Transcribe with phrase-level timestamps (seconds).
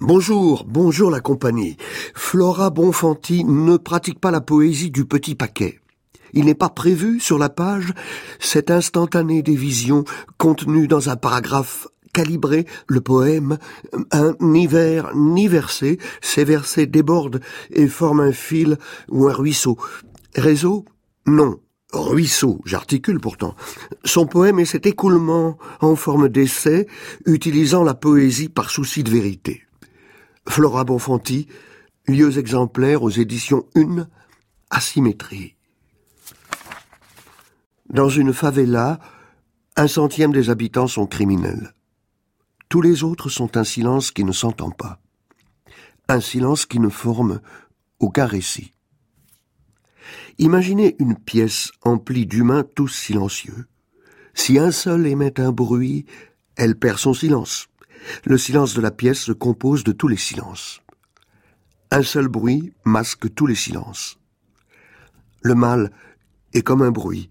[0.00, 1.76] Bonjour, bonjour la compagnie.
[2.14, 5.78] Flora Bonfanti ne pratique pas la poésie du petit paquet.
[6.32, 7.92] Il n'est pas prévu sur la page
[8.38, 10.04] cette instantanée des visions
[10.36, 13.58] contenue dans un paragraphe calibré, le poème,
[14.10, 17.40] un ni vers ni versé, ces versets débordent
[17.70, 18.78] et forment un fil
[19.08, 19.78] ou un ruisseau.
[20.34, 20.84] Réseau?
[21.26, 21.60] Non.
[21.92, 23.56] Ruisseau, j'articule pourtant.
[24.04, 26.86] Son poème est cet écoulement en forme d'essai,
[27.26, 29.62] utilisant la poésie par souci de vérité.
[30.48, 31.48] Flora Bonfanti,
[32.06, 34.08] lieux exemplaires aux éditions Une,
[34.70, 35.56] Asymétrie.
[37.88, 39.00] Dans une favela,
[39.76, 41.74] un centième des habitants sont criminels.
[42.68, 45.00] Tous les autres sont un silence qui ne s'entend pas.
[46.08, 47.40] Un silence qui ne forme
[47.98, 48.72] aucun récit.
[50.38, 53.66] Imaginez une pièce emplie d'humains tous silencieux.
[54.34, 56.06] Si un seul émet un bruit,
[56.56, 57.68] elle perd son silence.
[58.24, 60.80] Le silence de la pièce se compose de tous les silences.
[61.90, 64.18] Un seul bruit masque tous les silences.
[65.42, 65.90] Le mal
[66.52, 67.30] est comme un bruit,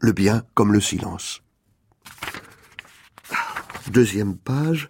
[0.00, 1.42] le bien comme le silence.
[3.88, 4.88] Deuxième page,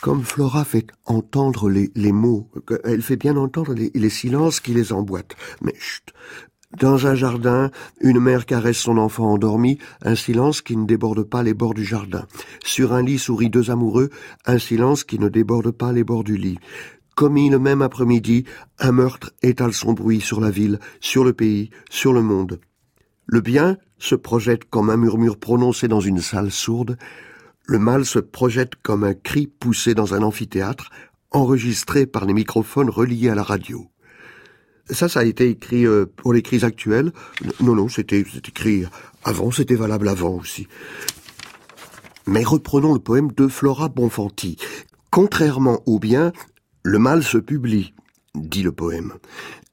[0.00, 2.50] comme Flora fait entendre les, mots,
[2.84, 5.36] elle fait bien entendre les, silences qui les emboîtent.
[5.60, 6.12] Mais chut,
[6.80, 11.42] dans un jardin, une mère caresse son enfant endormi, un silence qui ne déborde pas
[11.42, 12.26] les bords du jardin.
[12.64, 14.10] Sur un lit sourient deux amoureux,
[14.46, 16.58] un silence qui ne déborde pas les bords du lit.
[17.16, 18.44] Commis le même après-midi,
[18.78, 22.60] un meurtre étale son bruit sur la ville, sur le pays, sur le monde.
[23.26, 26.96] Le bien se projette comme un murmure prononcé dans une salle sourde,
[27.68, 30.90] le mal se projette comme un cri poussé dans un amphithéâtre,
[31.30, 33.86] enregistré par les microphones reliés à la radio.
[34.88, 37.12] Ça, ça a été écrit euh, pour les crises actuelles.
[37.60, 38.86] Non, non, c'était écrit
[39.22, 40.66] avant, c'était valable avant aussi.
[42.26, 44.56] Mais reprenons le poème de Flora Bonfanti.
[45.10, 46.32] Contrairement au bien,
[46.82, 47.92] le mal se publie,
[48.34, 49.12] dit le poème.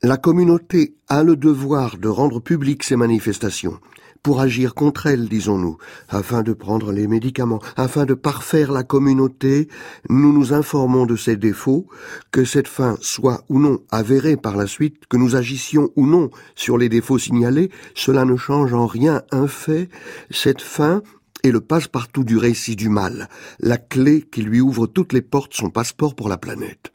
[0.07, 3.79] La communauté a le devoir de rendre publiques ses manifestations
[4.21, 5.77] pour agir contre elle, disons-nous,
[6.09, 9.67] afin de prendre les médicaments, afin de parfaire la communauté,
[10.07, 11.87] nous nous informons de ses défauts,
[12.29, 16.29] que cette fin soit ou non avérée par la suite, que nous agissions ou non
[16.53, 19.89] sur les défauts signalés, cela ne change en rien un fait,
[20.29, 21.01] cette fin
[21.43, 23.27] est le passe-partout du récit du mal,
[23.59, 26.94] la clé qui lui ouvre toutes les portes, son passeport pour la planète.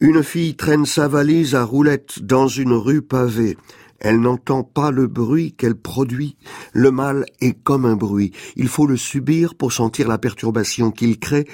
[0.00, 3.56] Une fille traîne sa valise à roulettes dans une rue pavée.
[4.00, 6.36] Elle n'entend pas le bruit qu'elle produit.
[6.72, 8.32] Le mal est comme un bruit.
[8.56, 11.48] Il faut le subir pour sentir la perturbation qu'il crée.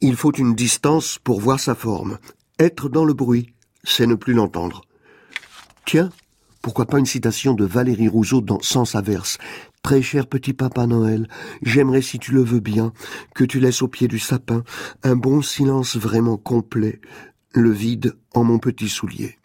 [0.00, 2.18] Il faut une distance pour voir sa forme.
[2.58, 4.82] Être dans le bruit, c'est ne plus l'entendre.
[5.86, 6.10] Tiens,
[6.60, 9.38] pourquoi pas une citation de Valérie Rousseau dans Sens averse.
[9.82, 11.28] Très cher petit papa Noël,
[11.62, 12.92] j'aimerais si tu le veux bien,
[13.34, 14.64] que tu laisses au pied du sapin
[15.04, 17.00] un bon silence vraiment complet,
[17.60, 19.38] le vide en mon petit soulier.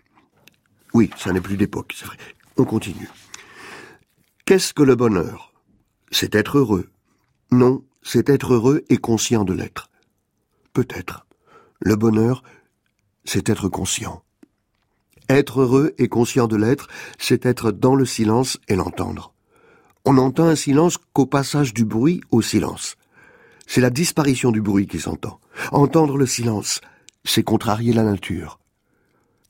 [0.93, 2.17] Oui, ça n'est plus d'époque, c'est vrai.
[2.57, 3.09] On continue.
[4.45, 5.53] Qu'est-ce que le bonheur?
[6.11, 6.89] C'est être heureux.
[7.51, 9.89] Non, c'est être heureux et conscient de l'être.
[10.73, 11.25] Peut-être.
[11.79, 12.43] Le bonheur,
[13.23, 14.23] c'est être conscient.
[15.29, 19.33] Être heureux et conscient de l'être, c'est être dans le silence et l'entendre.
[20.03, 22.97] On n'entend un silence qu'au passage du bruit au silence.
[23.67, 25.39] C'est la disparition du bruit qui s'entend.
[25.71, 26.81] Entendre le silence,
[27.23, 28.59] c'est contrarier la nature.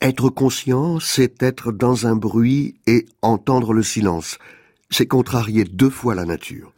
[0.00, 4.38] Être conscient, c'est être dans un bruit et entendre le silence.
[4.90, 6.72] C'est contrarier deux fois la nature.